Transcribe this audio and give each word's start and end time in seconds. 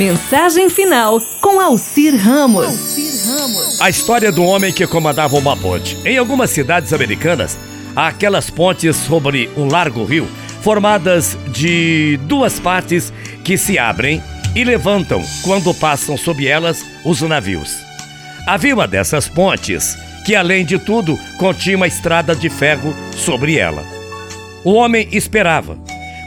Mensagem 0.00 0.70
final 0.70 1.20
com 1.42 1.60
Alcir 1.60 2.16
Ramos. 2.16 3.78
A 3.78 3.90
história 3.90 4.32
do 4.32 4.42
homem 4.42 4.72
que 4.72 4.86
comandava 4.86 5.36
uma 5.36 5.54
ponte. 5.54 5.94
Em 6.06 6.16
algumas 6.16 6.48
cidades 6.48 6.94
americanas, 6.94 7.58
há 7.94 8.06
aquelas 8.06 8.48
pontes 8.48 8.96
sobre 8.96 9.50
um 9.58 9.68
largo 9.68 10.02
rio, 10.04 10.26
formadas 10.62 11.36
de 11.48 12.18
duas 12.22 12.58
partes 12.58 13.12
que 13.44 13.58
se 13.58 13.78
abrem 13.78 14.22
e 14.56 14.64
levantam 14.64 15.22
quando 15.44 15.74
passam 15.74 16.16
sob 16.16 16.48
elas 16.48 16.82
os 17.04 17.20
navios. 17.20 17.76
Havia 18.46 18.74
uma 18.74 18.88
dessas 18.88 19.28
pontes 19.28 19.98
que, 20.24 20.34
além 20.34 20.64
de 20.64 20.78
tudo, 20.78 21.14
continha 21.38 21.76
uma 21.76 21.86
estrada 21.86 22.34
de 22.34 22.48
ferro 22.48 22.96
sobre 23.14 23.58
ela. 23.58 23.84
O 24.64 24.72
homem 24.72 25.06
esperava. 25.12 25.76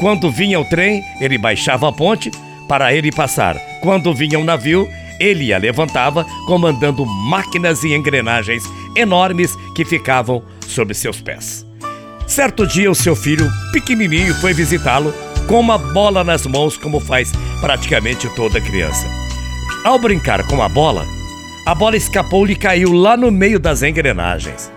Quando 0.00 0.30
vinha 0.30 0.58
o 0.58 0.64
trem, 0.64 1.04
ele 1.20 1.36
baixava 1.36 1.86
a 1.86 1.92
ponte 1.92 2.30
para 2.68 2.92
ele 2.94 3.10
passar. 3.10 3.56
Quando 3.80 4.14
vinha 4.14 4.38
um 4.38 4.44
navio, 4.44 4.86
ele 5.18 5.52
a 5.52 5.58
levantava, 5.58 6.24
comandando 6.46 7.04
máquinas 7.04 7.82
e 7.82 7.94
engrenagens 7.94 8.62
enormes 8.94 9.56
que 9.74 9.84
ficavam 9.84 10.42
sob 10.66 10.94
seus 10.94 11.20
pés. 11.20 11.66
Certo 12.26 12.66
dia, 12.66 12.90
o 12.90 12.94
seu 12.94 13.16
filho, 13.16 13.48
pequenininho, 13.72 14.34
foi 14.34 14.52
visitá-lo 14.52 15.12
com 15.46 15.58
uma 15.58 15.78
bola 15.78 16.22
nas 16.22 16.46
mãos, 16.46 16.76
como 16.76 17.00
faz 17.00 17.32
praticamente 17.60 18.28
toda 18.36 18.60
criança. 18.60 19.06
Ao 19.82 19.98
brincar 19.98 20.46
com 20.46 20.62
a 20.62 20.68
bola, 20.68 21.06
a 21.66 21.74
bola 21.74 21.96
escapou-lhe 21.96 22.52
e 22.52 22.56
caiu 22.56 22.92
lá 22.92 23.16
no 23.16 23.30
meio 23.30 23.58
das 23.58 23.82
engrenagens. 23.82 24.70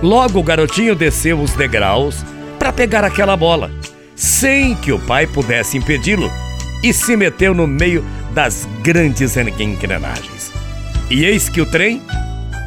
Logo, 0.00 0.38
o 0.38 0.42
garotinho 0.42 0.94
desceu 0.94 1.40
os 1.40 1.52
degraus 1.52 2.24
para 2.58 2.72
pegar 2.72 3.02
aquela 3.02 3.36
bola, 3.36 3.70
sem 4.14 4.74
que 4.76 4.92
o 4.92 4.98
pai 5.00 5.26
pudesse 5.26 5.76
impedi-lo 5.76 6.30
e 6.84 6.92
se 6.92 7.16
meteu 7.16 7.54
no 7.54 7.66
meio 7.66 8.04
das 8.34 8.68
grandes 8.82 9.34
engrenagens. 9.38 10.52
E 11.10 11.24
eis 11.24 11.48
que 11.48 11.62
o 11.62 11.66
trem 11.66 12.02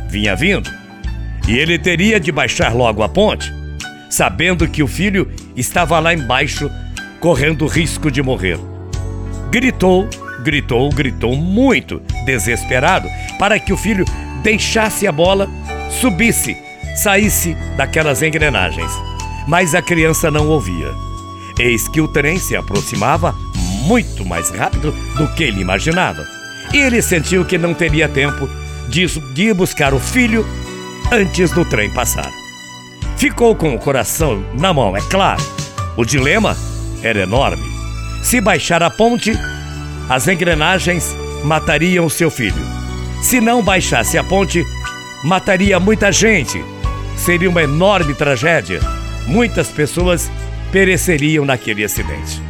vinha 0.09 0.35
vindo, 0.35 0.67
e 1.47 1.55
ele 1.55 1.77
teria 1.77 2.19
de 2.19 2.31
baixar 2.31 2.73
logo 2.73 3.03
a 3.03 3.09
ponte, 3.09 3.53
sabendo 4.09 4.67
que 4.67 4.81
o 4.81 4.87
filho 4.87 5.29
estava 5.55 5.99
lá 5.99 6.15
embaixo, 6.15 6.67
correndo 7.19 7.67
risco 7.67 8.09
de 8.09 8.23
morrer. 8.23 8.57
Gritou, 9.51 10.09
gritou, 10.43 10.89
gritou 10.89 11.35
muito, 11.35 12.01
desesperado, 12.25 13.07
para 13.37 13.59
que 13.59 13.71
o 13.71 13.77
filho 13.77 14.03
deixasse 14.41 15.05
a 15.05 15.11
bola, 15.11 15.47
subisse, 16.01 16.57
saísse 16.95 17.55
daquelas 17.77 18.23
engrenagens. 18.23 18.91
Mas 19.47 19.75
a 19.75 19.81
criança 19.81 20.31
não 20.31 20.47
ouvia. 20.47 20.91
Eis 21.59 21.87
que 21.87 22.01
o 22.01 22.07
trem 22.07 22.39
se 22.39 22.55
aproximava 22.55 23.35
muito 23.87 24.25
mais 24.25 24.49
rápido 24.49 24.91
do 25.15 25.27
que 25.33 25.43
ele 25.43 25.61
imaginava. 25.61 26.27
E 26.73 26.77
ele 26.77 27.01
sentiu 27.01 27.45
que 27.45 27.57
não 27.57 27.73
teria 27.73 28.09
tempo 28.09 28.49
de 28.89 29.07
ir 29.37 29.53
buscar 29.53 29.93
o 29.93 29.99
filho 29.99 30.45
antes 31.11 31.51
do 31.51 31.63
trem 31.63 31.89
passar. 31.91 32.29
Ficou 33.15 33.55
com 33.55 33.73
o 33.73 33.79
coração 33.79 34.45
na 34.53 34.73
mão, 34.73 34.95
é 34.95 35.01
claro. 35.01 35.41
O 35.95 36.03
dilema 36.03 36.55
era 37.01 37.21
enorme. 37.21 37.63
Se 38.21 38.41
baixar 38.41 38.83
a 38.83 38.89
ponte, 38.89 39.33
as 40.09 40.27
engrenagens 40.27 41.15
matariam 41.43 42.09
seu 42.09 42.29
filho. 42.29 42.61
Se 43.21 43.39
não 43.39 43.63
baixasse 43.63 44.17
a 44.17 44.23
ponte, 44.23 44.63
mataria 45.23 45.79
muita 45.79 46.11
gente. 46.11 46.63
Seria 47.15 47.49
uma 47.49 47.63
enorme 47.63 48.13
tragédia. 48.13 48.79
Muitas 49.25 49.69
pessoas 49.69 50.29
pereceriam 50.71 51.45
naquele 51.45 51.83
acidente. 51.83 52.46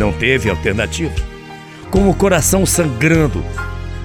Não 0.00 0.12
teve 0.12 0.48
alternativa. 0.48 1.14
Com 1.90 2.08
o 2.08 2.14
coração 2.14 2.64
sangrando 2.64 3.44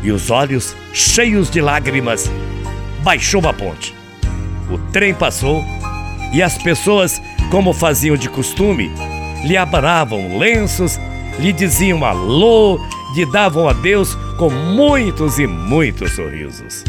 e 0.03 0.11
os 0.11 0.29
olhos 0.29 0.75
cheios 0.91 1.49
de 1.49 1.61
lágrimas, 1.61 2.29
baixou 3.01 3.47
a 3.47 3.53
ponte. 3.53 3.95
O 4.69 4.77
trem 4.91 5.13
passou 5.13 5.63
e 6.33 6.43
as 6.43 6.57
pessoas, 6.57 7.21
como 7.49 7.71
faziam 7.71 8.17
de 8.17 8.27
costume, 8.27 8.91
lhe 9.45 9.55
abravam 9.55 10.37
lenços, 10.37 10.99
lhe 11.39 11.53
diziam 11.53 12.03
alô, 12.03 12.77
lhe 13.15 13.25
davam 13.31 13.69
adeus 13.69 14.15
com 14.37 14.49
muitos 14.49 15.39
e 15.39 15.47
muitos 15.47 16.11
sorrisos. 16.11 16.83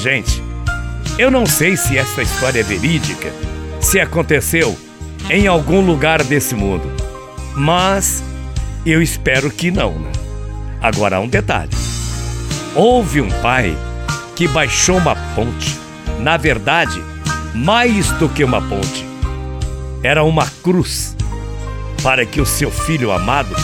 Gente, 0.00 0.42
eu 1.16 1.30
não 1.30 1.46
sei 1.46 1.76
se 1.76 1.96
esta 1.96 2.20
história 2.22 2.58
é 2.58 2.64
verídica, 2.64 3.32
se 3.80 4.00
aconteceu 4.00 4.76
em 5.30 5.46
algum 5.46 5.80
lugar 5.80 6.24
desse 6.24 6.56
mundo. 6.56 7.07
Mas 7.58 8.22
eu 8.86 9.02
espero 9.02 9.50
que 9.50 9.68
não, 9.68 9.98
né? 9.98 10.12
Agora 10.80 11.16
há 11.16 11.20
um 11.20 11.26
detalhe. 11.28 11.72
Houve 12.76 13.20
um 13.20 13.28
pai 13.42 13.76
que 14.36 14.46
baixou 14.46 14.96
uma 14.96 15.16
ponte. 15.34 15.76
Na 16.20 16.36
verdade, 16.36 17.02
mais 17.52 18.12
do 18.12 18.28
que 18.28 18.44
uma 18.44 18.62
ponte. 18.62 19.04
Era 20.04 20.22
uma 20.22 20.46
cruz 20.62 21.16
para 22.00 22.24
que 22.24 22.40
o 22.40 22.46
seu 22.46 22.70
filho 22.70 23.10
amado 23.10 23.56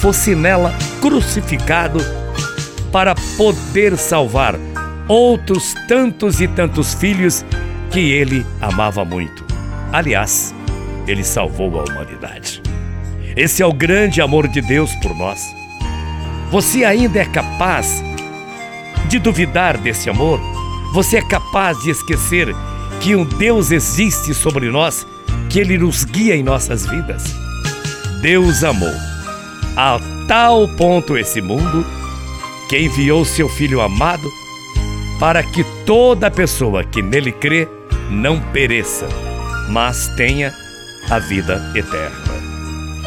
fosse 0.00 0.34
nela 0.34 0.74
crucificado 1.00 2.00
para 2.92 3.14
poder 3.38 3.96
salvar 3.96 4.54
outros 5.08 5.74
tantos 5.88 6.42
e 6.42 6.48
tantos 6.48 6.92
filhos 6.92 7.42
que 7.90 8.12
ele 8.12 8.44
amava 8.60 9.02
muito. 9.02 9.42
Aliás, 9.90 10.54
ele 11.06 11.24
salvou 11.24 11.80
a 11.80 11.84
humanidade. 11.84 12.63
Esse 13.36 13.62
é 13.62 13.66
o 13.66 13.72
grande 13.72 14.20
amor 14.20 14.46
de 14.46 14.60
Deus 14.60 14.94
por 14.96 15.14
nós. 15.16 15.54
Você 16.52 16.84
ainda 16.84 17.18
é 17.18 17.24
capaz 17.24 18.02
de 19.08 19.18
duvidar 19.18 19.76
desse 19.76 20.08
amor? 20.08 20.40
Você 20.92 21.16
é 21.16 21.22
capaz 21.22 21.76
de 21.82 21.90
esquecer 21.90 22.54
que 23.00 23.16
um 23.16 23.24
Deus 23.24 23.72
existe 23.72 24.32
sobre 24.32 24.70
nós, 24.70 25.04
que 25.50 25.58
Ele 25.58 25.76
nos 25.76 26.04
guia 26.04 26.36
em 26.36 26.44
nossas 26.44 26.86
vidas? 26.86 27.34
Deus 28.22 28.62
amou 28.62 28.94
a 29.76 29.98
tal 30.28 30.68
ponto 30.76 31.18
esse 31.18 31.40
mundo 31.40 31.84
que 32.68 32.78
enviou 32.78 33.24
seu 33.24 33.48
Filho 33.48 33.80
amado 33.80 34.30
para 35.18 35.42
que 35.42 35.64
toda 35.84 36.30
pessoa 36.30 36.84
que 36.84 37.02
nele 37.02 37.32
crê 37.32 37.68
não 38.10 38.40
pereça, 38.40 39.08
mas 39.68 40.08
tenha 40.16 40.54
a 41.10 41.18
vida 41.18 41.72
eterna. 41.74 42.53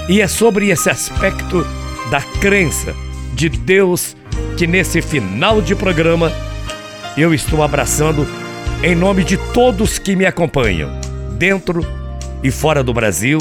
E 0.07 0.21
é 0.21 0.27
sobre 0.27 0.69
esse 0.69 0.89
aspecto 0.89 1.65
da 2.09 2.21
crença 2.21 2.95
de 3.33 3.49
Deus 3.49 4.15
que 4.57 4.65
nesse 4.65 5.01
final 5.01 5.61
de 5.61 5.75
programa 5.75 6.31
eu 7.17 7.33
estou 7.33 7.61
abraçando 7.61 8.25
em 8.81 8.95
nome 8.95 9.23
de 9.23 9.37
todos 9.53 9.99
que 9.99 10.15
me 10.15 10.25
acompanham, 10.25 10.89
dentro 11.37 11.85
e 12.41 12.49
fora 12.51 12.83
do 12.83 12.93
Brasil, 12.93 13.39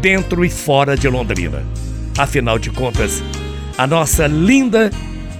dentro 0.00 0.44
e 0.44 0.50
fora 0.50 0.96
de 0.96 1.08
Londrina. 1.08 1.64
Afinal 2.16 2.58
de 2.58 2.70
contas, 2.70 3.22
a 3.76 3.86
nossa 3.86 4.26
linda, 4.26 4.90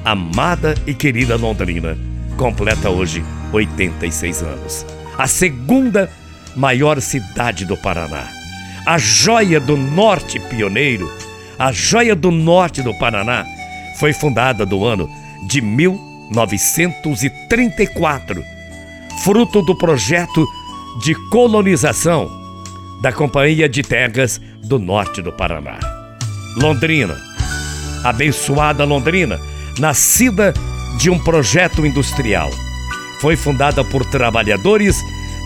amada 0.04 0.74
e 0.86 0.94
querida 0.94 1.36
Londrina 1.36 1.96
completa 2.36 2.90
hoje 2.90 3.24
86 3.52 4.42
anos. 4.42 4.86
A 5.16 5.26
segunda 5.26 6.10
maior 6.54 7.00
cidade 7.00 7.64
do 7.64 7.76
Paraná 7.76 8.35
a 8.86 8.96
joia 8.98 9.58
do 9.58 9.76
norte 9.76 10.38
pioneiro, 10.38 11.12
a 11.58 11.72
joia 11.72 12.14
do 12.14 12.30
norte 12.30 12.82
do 12.82 12.94
Paraná, 12.94 13.44
foi 13.98 14.12
fundada 14.12 14.64
no 14.64 14.84
ano 14.84 15.10
de 15.48 15.60
1934, 15.60 18.44
fruto 19.24 19.60
do 19.62 19.76
projeto 19.76 20.46
de 21.02 21.16
colonização 21.30 22.30
da 23.02 23.12
Companhia 23.12 23.68
de 23.68 23.82
Terras 23.82 24.40
do 24.62 24.78
Norte 24.78 25.20
do 25.20 25.32
Paraná. 25.32 25.80
Londrina, 26.56 27.20
abençoada 28.04 28.84
Londrina, 28.84 29.40
nascida 29.80 30.54
de 30.96 31.10
um 31.10 31.18
projeto 31.18 31.84
industrial, 31.84 32.52
foi 33.20 33.34
fundada 33.34 33.82
por 33.82 34.04
trabalhadores 34.04 34.96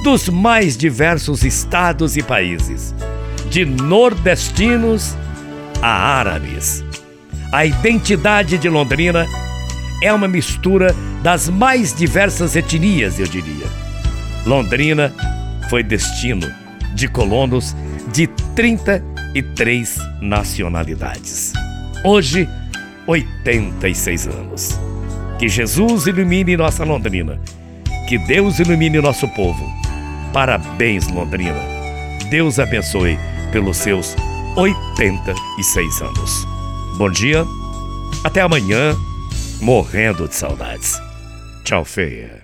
dos 0.05 0.29
mais 0.29 0.76
diversos 0.76 1.43
estados 1.43 2.19
e 2.19 2.23
países 2.23 2.94
de 3.50 3.64
nordestinos 3.64 5.17
a 5.82 5.88
árabes. 5.88 6.85
A 7.52 7.67
identidade 7.67 8.56
de 8.56 8.69
Londrina 8.69 9.26
é 10.02 10.12
uma 10.12 10.29
mistura 10.29 10.94
das 11.23 11.49
mais 11.49 11.93
diversas 11.93 12.55
etnias, 12.55 13.19
eu 13.19 13.26
diria. 13.26 13.67
Londrina 14.47 15.12
foi 15.69 15.82
destino 15.82 16.47
de 16.94 17.08
colonos 17.08 17.75
de 18.12 18.29
33 18.55 19.99
nacionalidades. 20.23 21.52
Hoje, 22.05 22.49
86 23.06 24.29
anos. 24.29 24.81
Que 25.38 25.49
Jesus 25.49 26.06
ilumine 26.06 26.56
nossa 26.56 26.85
Londrina. 26.85 27.41
Que 28.08 28.17
Deus 28.19 28.58
ilumine 28.58 29.00
nosso 29.00 29.26
povo. 29.29 29.64
Parabéns, 30.32 31.08
Londrina. 31.08 31.61
Deus 32.31 32.58
abençoe 32.58 33.19
pelos 33.50 33.76
seus 33.76 34.14
86 34.56 36.02
anos. 36.02 36.47
Bom 36.97 37.11
dia, 37.11 37.44
Até 38.25 38.43
amanhã, 38.43 38.94
morrendo 39.62 40.29
de 40.29 40.35
saudades. 40.35 41.00
Tchau, 41.64 41.85
feia. 41.85 42.39